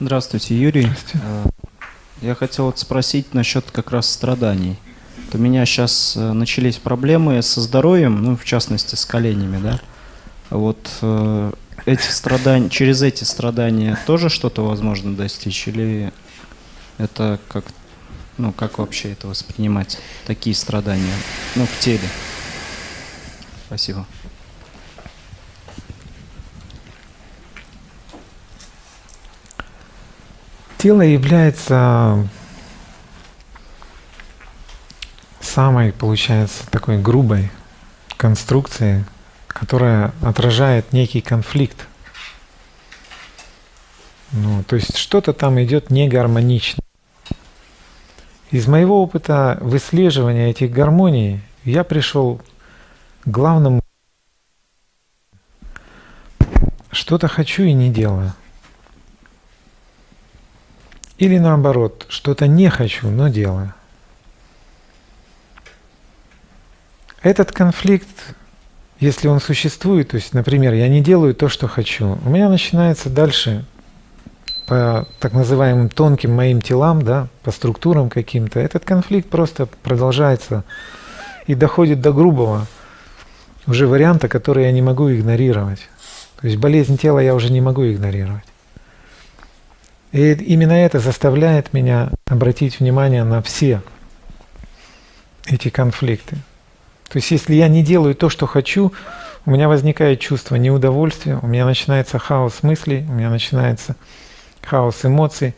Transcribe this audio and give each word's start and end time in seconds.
Здравствуйте, 0.00 0.58
Юрий. 0.58 0.82
Здравствуйте. 0.82 1.20
Э, 1.24 1.44
я 2.22 2.34
хотел 2.34 2.66
вот 2.66 2.78
спросить 2.78 3.32
насчет 3.32 3.70
как 3.70 3.92
раз 3.92 4.10
страданий. 4.10 4.76
У 5.32 5.38
меня 5.38 5.64
сейчас 5.66 6.14
э, 6.16 6.32
начались 6.32 6.78
проблемы 6.78 7.40
со 7.42 7.60
здоровьем, 7.60 8.22
ну, 8.22 8.36
в 8.36 8.44
частности, 8.44 8.96
с 8.96 9.04
коленями, 9.04 9.60
да. 9.62 9.80
Вот 10.50 10.88
э, 11.02 11.52
эти 11.86 12.08
страдания, 12.08 12.70
через 12.70 13.02
эти 13.02 13.22
страдания 13.24 13.96
тоже 14.06 14.30
что-то 14.30 14.66
возможно 14.66 15.14
достичь, 15.14 15.68
или 15.68 16.12
это 16.98 17.38
как, 17.48 17.64
ну, 18.36 18.52
как 18.52 18.78
вообще 18.78 19.12
это 19.12 19.28
воспринимать, 19.28 19.98
такие 20.26 20.56
страдания, 20.56 21.14
ну, 21.54 21.66
в 21.66 21.78
теле? 21.78 22.08
Спасибо. 23.66 24.06
Тело 30.84 31.00
является 31.00 32.28
самой, 35.40 35.92
получается, 35.94 36.70
такой 36.70 37.00
грубой 37.00 37.50
конструкцией, 38.18 39.06
которая 39.46 40.12
отражает 40.20 40.92
некий 40.92 41.22
конфликт. 41.22 41.86
Ну, 44.32 44.62
то 44.64 44.76
есть 44.76 44.98
что-то 44.98 45.32
там 45.32 45.58
идет 45.62 45.88
не 45.88 46.06
гармонично. 46.06 46.84
Из 48.50 48.66
моего 48.66 49.02
опыта 49.02 49.56
выслеживания 49.62 50.50
этих 50.50 50.70
гармоний 50.70 51.40
я 51.64 51.82
пришел 51.82 52.42
к 53.24 53.26
главному 53.26 53.80
что-то 56.90 57.26
хочу 57.28 57.62
и 57.62 57.72
не 57.72 57.88
делаю. 57.88 58.34
Или 61.24 61.38
наоборот, 61.38 62.04
что-то 62.10 62.46
не 62.46 62.68
хочу, 62.68 63.08
но 63.08 63.28
делаю. 63.28 63.72
Этот 67.22 67.50
конфликт, 67.50 68.34
если 69.00 69.28
он 69.28 69.40
существует, 69.40 70.08
то 70.10 70.16
есть, 70.16 70.34
например, 70.34 70.74
я 70.74 70.86
не 70.86 71.00
делаю 71.00 71.34
то, 71.34 71.48
что 71.48 71.66
хочу, 71.66 72.18
у 72.22 72.28
меня 72.28 72.50
начинается 72.50 73.08
дальше 73.08 73.64
по 74.66 75.08
так 75.18 75.32
называемым 75.32 75.88
тонким 75.88 76.34
моим 76.34 76.60
телам, 76.60 77.00
да, 77.00 77.28
по 77.42 77.52
структурам 77.52 78.10
каким-то, 78.10 78.60
этот 78.60 78.84
конфликт 78.84 79.30
просто 79.30 79.64
продолжается 79.64 80.62
и 81.46 81.54
доходит 81.54 82.02
до 82.02 82.12
грубого 82.12 82.66
уже 83.66 83.86
варианта, 83.86 84.28
который 84.28 84.64
я 84.64 84.72
не 84.72 84.82
могу 84.82 85.10
игнорировать. 85.10 85.88
То 86.42 86.48
есть 86.48 86.58
болезнь 86.58 86.98
тела 86.98 87.20
я 87.20 87.34
уже 87.34 87.50
не 87.50 87.62
могу 87.62 87.86
игнорировать. 87.86 88.44
И 90.14 90.32
именно 90.32 90.74
это 90.74 91.00
заставляет 91.00 91.72
меня 91.72 92.12
обратить 92.28 92.78
внимание 92.78 93.24
на 93.24 93.42
все 93.42 93.82
эти 95.44 95.70
конфликты. 95.70 96.36
То 97.08 97.16
есть 97.16 97.32
если 97.32 97.54
я 97.54 97.66
не 97.66 97.82
делаю 97.82 98.14
то, 98.14 98.28
что 98.28 98.46
хочу, 98.46 98.92
у 99.44 99.50
меня 99.50 99.68
возникает 99.68 100.20
чувство 100.20 100.54
неудовольствия, 100.54 101.40
у 101.42 101.48
меня 101.48 101.66
начинается 101.66 102.20
хаос 102.20 102.62
мыслей, 102.62 103.04
у 103.08 103.12
меня 103.12 103.28
начинается 103.28 103.96
хаос 104.62 105.04
эмоций, 105.04 105.56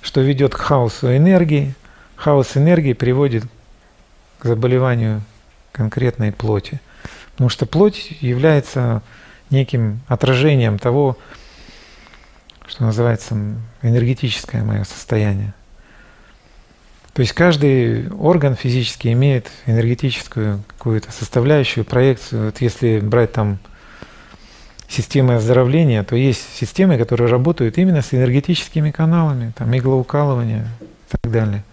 что 0.00 0.20
ведет 0.20 0.54
к 0.54 0.60
хаосу 0.60 1.16
энергии. 1.16 1.74
Хаос 2.14 2.56
энергии 2.56 2.92
приводит 2.92 3.42
к 4.38 4.44
заболеванию 4.44 5.22
конкретной 5.72 6.30
плоти. 6.30 6.80
Потому 7.32 7.50
что 7.50 7.66
плоть 7.66 8.12
является 8.20 9.02
неким 9.50 10.02
отражением 10.06 10.78
того, 10.78 11.18
что 12.72 12.84
называется 12.84 13.36
энергетическое 13.82 14.64
мое 14.64 14.84
состояние. 14.84 15.52
То 17.12 17.20
есть 17.20 17.34
каждый 17.34 18.08
орган 18.12 18.56
физически 18.56 19.08
имеет 19.08 19.50
энергетическую 19.66 20.62
какую-то 20.66 21.12
составляющую, 21.12 21.84
проекцию. 21.84 22.46
Вот 22.46 22.62
если 22.62 23.00
брать 23.00 23.34
там 23.34 23.58
системы 24.88 25.34
оздоровления, 25.34 26.02
то 26.02 26.16
есть 26.16 26.40
системы, 26.54 26.96
которые 26.96 27.28
работают 27.28 27.76
именно 27.76 28.00
с 28.00 28.14
энергетическими 28.14 28.90
каналами, 28.90 29.52
там 29.54 29.76
иглоукалывание 29.76 30.66
и 30.80 31.16
так 31.20 31.30
далее. 31.30 31.64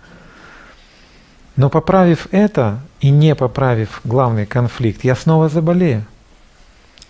Но 1.56 1.70
поправив 1.70 2.28
это 2.32 2.82
и 3.00 3.10
не 3.10 3.36
поправив 3.36 4.02
главный 4.04 4.46
конфликт, 4.46 5.06
я 5.06 5.16
снова 5.16 5.48
заболею. 5.48 6.04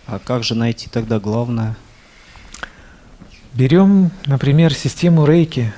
А 0.06 0.20
как 0.20 0.44
же 0.44 0.54
найти 0.54 0.88
тогда 0.92 1.20
главное? 1.20 1.76
Берем, 3.54 4.12
например, 4.26 4.74
систему 4.74 5.26
рейки. 5.26 5.74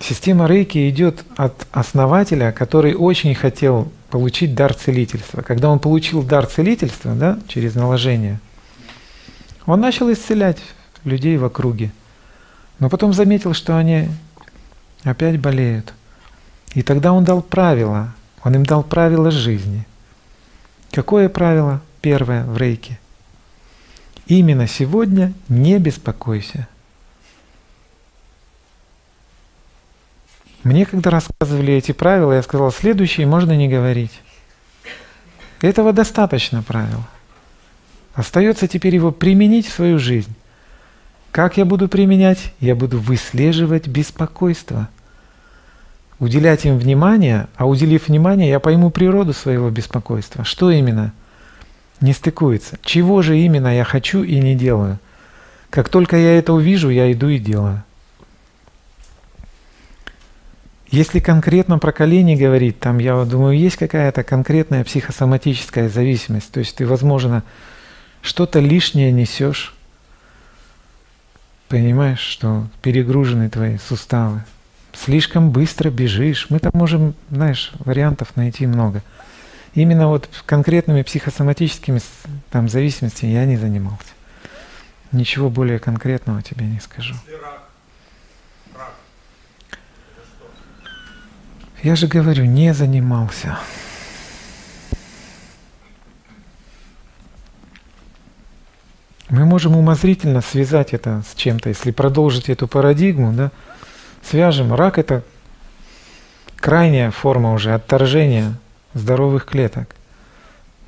Система 0.00 0.46
рейки 0.46 0.90
идет 0.90 1.24
от 1.36 1.66
основателя, 1.70 2.50
который 2.52 2.94
очень 2.94 3.34
хотел 3.34 3.90
получить 4.10 4.54
дар 4.54 4.74
целительства. 4.74 5.42
Когда 5.42 5.70
он 5.70 5.78
получил 5.78 6.22
дар 6.22 6.46
целительства 6.46 7.14
да, 7.14 7.38
через 7.46 7.74
наложение, 7.74 8.40
он 9.66 9.80
начал 9.80 10.12
исцелять 10.12 10.58
людей 11.04 11.36
в 11.36 11.44
округе. 11.44 11.92
Но 12.80 12.88
потом 12.88 13.12
заметил, 13.12 13.54
что 13.54 13.76
они 13.76 14.08
опять 15.04 15.38
болеют. 15.38 15.94
И 16.74 16.82
тогда 16.82 17.12
он 17.12 17.24
дал 17.24 17.40
правила. 17.40 18.12
Он 18.42 18.56
им 18.56 18.66
дал 18.66 18.82
правила 18.82 19.30
жизни. 19.30 19.86
Какое 20.90 21.28
правило? 21.28 21.80
Первое 22.00 22.44
в 22.44 22.58
рейке. 22.58 22.98
Именно 24.26 24.66
сегодня 24.66 25.32
не 25.48 25.78
беспокойся. 25.78 26.68
Мне 30.64 30.86
когда 30.86 31.10
рассказывали 31.10 31.74
эти 31.74 31.92
правила, 31.92 32.32
я 32.32 32.42
сказал, 32.42 32.72
следующие 32.72 33.26
можно 33.26 33.52
не 33.52 33.68
говорить. 33.68 34.12
Этого 35.60 35.92
достаточно 35.92 36.62
правила. 36.62 37.06
Остается 38.14 38.66
теперь 38.66 38.94
его 38.94 39.12
применить 39.12 39.66
в 39.68 39.72
свою 39.72 39.98
жизнь. 39.98 40.34
Как 41.32 41.58
я 41.58 41.64
буду 41.64 41.88
применять? 41.88 42.52
Я 42.60 42.74
буду 42.74 42.98
выслеживать 42.98 43.88
беспокойство. 43.88 44.88
Уделять 46.18 46.64
им 46.64 46.78
внимание, 46.78 47.48
а 47.56 47.66
уделив 47.66 48.08
внимание, 48.08 48.48
я 48.48 48.60
пойму 48.60 48.90
природу 48.90 49.34
своего 49.34 49.68
беспокойства. 49.68 50.44
Что 50.44 50.70
именно 50.70 51.12
не 52.00 52.12
стыкуется? 52.12 52.78
Чего 52.82 53.20
же 53.20 53.36
именно 53.38 53.76
я 53.76 53.84
хочу 53.84 54.22
и 54.22 54.38
не 54.38 54.54
делаю? 54.54 54.98
Как 55.70 55.88
только 55.88 56.16
я 56.16 56.38
это 56.38 56.52
увижу, 56.52 56.88
я 56.88 57.12
иду 57.12 57.28
и 57.28 57.38
делаю. 57.38 57.82
Если 60.94 61.18
конкретно 61.18 61.80
про 61.80 61.90
колени 61.90 62.36
говорить, 62.36 62.78
там, 62.78 62.98
я 62.98 63.24
думаю, 63.24 63.58
есть 63.58 63.76
какая-то 63.76 64.22
конкретная 64.22 64.84
психосоматическая 64.84 65.88
зависимость. 65.88 66.52
То 66.52 66.60
есть 66.60 66.76
ты, 66.76 66.86
возможно, 66.86 67.42
что-то 68.22 68.60
лишнее 68.60 69.10
несешь, 69.10 69.74
понимаешь, 71.68 72.20
что 72.20 72.68
перегружены 72.80 73.50
твои 73.50 73.78
суставы, 73.78 74.44
слишком 74.92 75.50
быстро 75.50 75.90
бежишь. 75.90 76.46
Мы 76.48 76.60
там 76.60 76.70
можем, 76.74 77.16
знаешь, 77.28 77.72
вариантов 77.80 78.36
найти 78.36 78.64
много. 78.64 79.02
Именно 79.74 80.06
вот 80.06 80.28
конкретными 80.46 81.02
психосоматическими 81.02 82.00
там, 82.52 82.68
зависимостями 82.68 83.30
я 83.32 83.46
не 83.46 83.56
занимался. 83.56 84.12
Ничего 85.10 85.50
более 85.50 85.80
конкретного 85.80 86.40
тебе 86.40 86.66
не 86.66 86.78
скажу. 86.78 87.16
Я 91.84 91.96
же 91.96 92.06
говорю, 92.06 92.46
не 92.46 92.72
занимался. 92.72 93.58
Мы 99.28 99.44
можем 99.44 99.76
умозрительно 99.76 100.40
связать 100.40 100.94
это 100.94 101.22
с 101.30 101.34
чем-то, 101.34 101.68
если 101.68 101.90
продолжить 101.90 102.48
эту 102.48 102.68
парадигму, 102.68 103.34
да, 103.34 103.50
свяжем. 104.22 104.72
Рак 104.72 104.96
это 104.96 105.24
крайняя 106.56 107.10
форма 107.10 107.52
уже 107.52 107.74
отторжения 107.74 108.54
здоровых 108.94 109.44
клеток. 109.44 109.94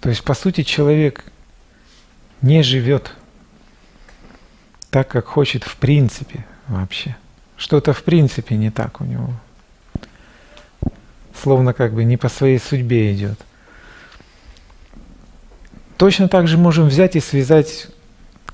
То 0.01 0.09
есть, 0.09 0.25
по 0.25 0.33
сути, 0.33 0.63
человек 0.63 1.25
не 2.41 2.63
живет 2.63 3.13
так, 4.89 5.09
как 5.09 5.27
хочет 5.27 5.63
в 5.63 5.77
принципе 5.77 6.47
вообще. 6.69 7.17
Что-то 7.59 7.93
в 7.93 8.03
принципе 8.03 8.57
не 8.57 8.71
так 8.71 9.03
у 9.03 9.05
него 9.05 9.35
словно 11.43 11.73
как 11.73 11.93
бы 11.93 12.05
не 12.05 12.17
по 12.17 12.29
своей 12.29 12.59
судьбе 12.59 13.13
идет. 13.15 13.39
Точно 15.97 16.29
так 16.29 16.47
же 16.47 16.59
можем 16.59 16.89
взять 16.89 17.17
и 17.17 17.21
связать 17.21 17.89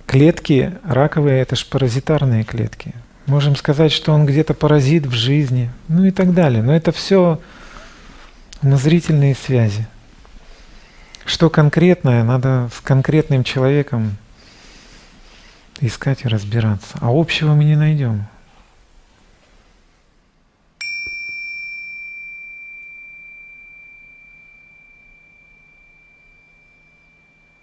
клетки 0.06 0.74
раковые, 0.84 1.40
это 1.40 1.56
же 1.56 1.66
паразитарные 1.66 2.44
клетки. 2.44 2.94
Можем 3.26 3.56
сказать, 3.56 3.92
что 3.92 4.12
он 4.12 4.26
где-то 4.26 4.54
паразит 4.54 5.06
в 5.06 5.12
жизни, 5.12 5.70
ну 5.88 6.04
и 6.04 6.10
так 6.10 6.34
далее. 6.34 6.62
Но 6.62 6.74
это 6.74 6.92
все 6.92 7.40
умозрительные 8.62 9.34
связи. 9.34 9.86
Что 11.24 11.50
конкретное, 11.50 12.24
надо 12.24 12.68
с 12.76 12.80
конкретным 12.80 13.44
человеком 13.44 14.16
искать 15.80 16.24
и 16.24 16.28
разбираться. 16.28 16.98
А 17.00 17.08
общего 17.10 17.54
мы 17.54 17.64
не 17.64 17.76
найдем. 17.76 18.26